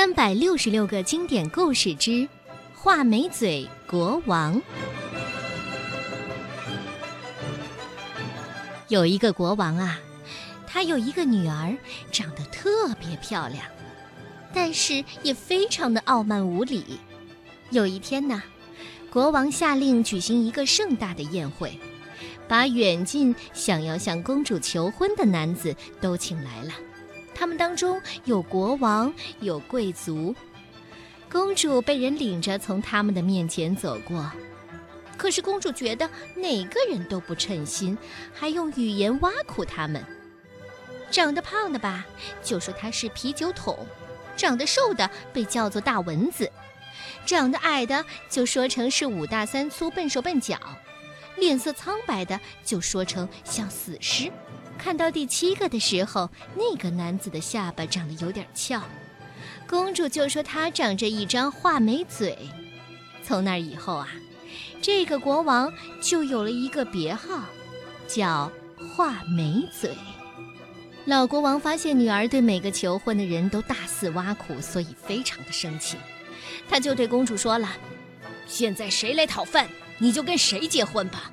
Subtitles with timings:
[0.00, 2.26] 三百六十六个经典故事之
[2.74, 4.58] 画眉嘴国王。
[8.88, 10.00] 有一个国王啊，
[10.66, 11.76] 他有一个女儿，
[12.10, 13.62] 长得特别漂亮，
[14.54, 16.98] 但是也非常的傲慢无礼。
[17.68, 18.42] 有一天呢，
[19.10, 21.78] 国王下令举行一个盛大的宴会，
[22.48, 26.72] 把远近想要向公主求婚的男子都请来了。
[27.40, 30.36] 他们当中有国王，有贵族，
[31.32, 34.30] 公主被人领着从他们的面前走过，
[35.16, 37.96] 可是公主觉得哪个人都不称心，
[38.34, 40.04] 还用语言挖苦他们。
[41.10, 42.04] 长得胖的吧，
[42.42, 43.74] 就说他是啤酒桶；
[44.36, 46.44] 长得瘦的被叫做大蚊子；
[47.24, 50.58] 长得矮的就说成是五大三粗、笨手笨脚；
[51.38, 54.30] 脸色苍白的就说成像死尸。
[54.80, 58.82] 看到第七个的时候，那个男子的下巴长得有点翘，
[59.68, 62.38] 公主就说他长着一张画眉嘴。
[63.22, 64.08] 从那以后啊，
[64.80, 65.70] 这个国王
[66.00, 67.44] 就有了一个别号，
[68.08, 68.50] 叫
[68.96, 69.94] 画眉嘴。
[71.04, 75.98] 老国王发现女儿对每个求婚的人都大肆挖苦，所以非常的生气，
[76.70, 77.68] 他就对公主说了
[78.48, 81.30] ：“现在谁来讨饭，你就跟谁结婚吧。”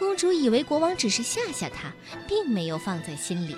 [0.00, 1.92] 公主以为国王只是吓吓她，
[2.26, 3.54] 并没有放在心里。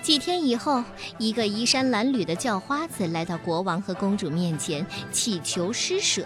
[0.00, 0.84] 几天以后，
[1.18, 6.24] 一个衣衫褴褛的叫花子来到国王和公主面前，祈求施舍，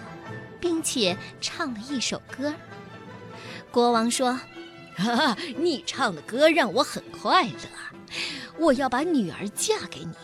[0.60, 2.54] 并且唱了一首歌。
[3.70, 4.38] 国王说
[4.98, 7.54] ：“啊， 你唱的歌让我很快乐，
[8.58, 10.14] 我要把女儿嫁给你，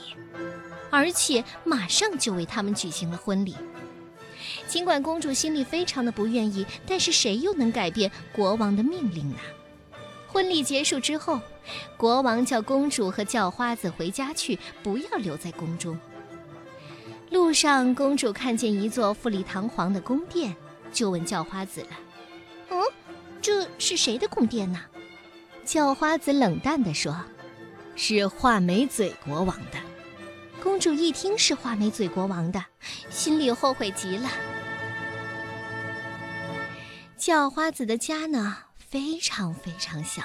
[0.90, 3.56] 而且马上就为他们举行了婚礼。”
[4.68, 9.36] 尽管公主心里非常的不愿意，但是谁又能改变国王的命令呢？
[10.26, 11.40] 婚礼结束之后，
[11.96, 15.98] 国王叫公主和叫花子回家去，不要留在宫中。
[17.30, 20.54] 路上，公主看见一座富丽堂皇的宫殿，
[20.92, 21.88] 就问叫花子了
[22.70, 22.80] ：“嗯，
[23.40, 24.80] 这是谁的宫殿呢？”
[25.64, 27.16] 叫花子冷淡地说
[27.96, 29.78] ：“是画眉嘴国王的。”
[30.62, 32.64] 公主一听是画眉嘴国王的，
[33.10, 34.28] 心里后悔极了。
[37.26, 40.22] 叫花子的家呢，非常非常小。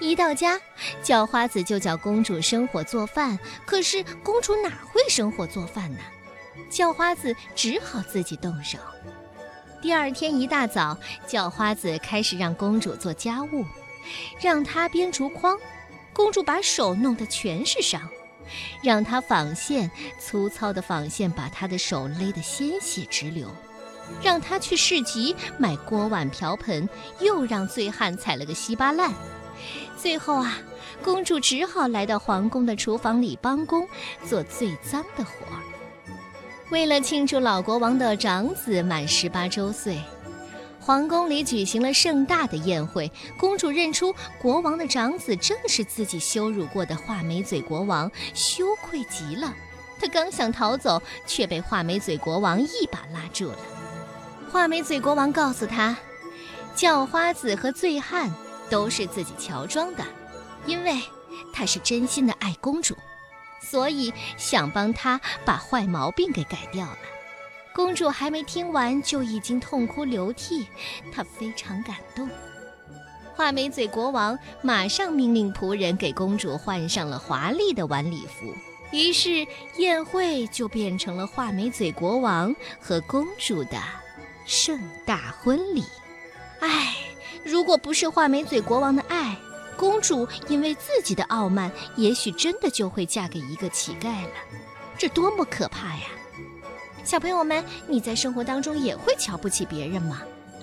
[0.00, 0.58] 一到家，
[1.02, 3.38] 叫花子就叫公主生火做饭。
[3.66, 5.98] 可是公主哪会生火做饭呢？
[6.70, 8.78] 叫花子只好自己动手。
[9.82, 10.96] 第二天一大早，
[11.26, 13.66] 叫花子开始让公主做家务，
[14.40, 15.58] 让她编竹筐，
[16.14, 18.08] 公主把手弄得全是伤。
[18.82, 23.46] 让她纺线，粗糙的纺线把她的手勒得鲜血直流；
[24.22, 26.88] 让他去市集买锅碗瓢盆，
[27.20, 29.12] 又让醉汉踩了个稀巴烂。
[29.96, 30.58] 最后啊，
[31.02, 33.88] 公主只好来到皇宫的厨房里帮工，
[34.24, 35.62] 做最脏的活儿。
[36.70, 39.98] 为了庆祝老国王的长子满十八周岁。
[40.80, 49.54] 皇宫里举行了盛大的宴会，公主认出国王的长子正是自己羞辱过的画眉嘴国王，羞愧极了。
[50.00, 53.58] 她刚想逃走，却被画眉嘴国王一把拉住了。
[54.50, 55.96] 画眉嘴国王告诉她，
[56.74, 58.30] 叫花子和醉汉
[58.70, 60.04] 都是自己乔装的，
[60.66, 61.00] 因为
[61.52, 62.96] 他是真心的爱公主，
[63.60, 66.98] 所以想帮他把坏毛病给改掉了。
[67.74, 70.66] 公主还没听完，就已经痛哭流涕，
[71.12, 72.28] 她非常感动。
[73.36, 78.52] 画眉嘴国王马上命令仆人给公主换上了华丽的晚礼服，
[78.90, 83.80] 于是宴会就变成了画眉嘴国王和公主的
[84.48, 85.84] 盛大婚礼。
[86.60, 86.96] 唉，
[87.44, 89.36] 如果不是画眉嘴国王的爱，
[89.76, 94.30] 公主因为自己的傲慢，也许真的就会嫁给一个乞丐了。
[94.96, 96.06] 这多么可怕呀！
[97.04, 100.22] 小朋友们，你在生活当中也会瞧不起别人吗？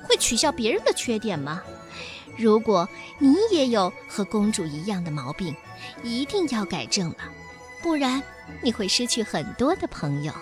[0.10, 1.62] 会取笑别人的缺点吗？
[2.36, 5.56] 如果你也有和公主一样的毛病，
[6.02, 7.18] 一定要改正了，
[7.84, 8.22] 不然
[8.64, 10.34] 你会失去很多的朋友。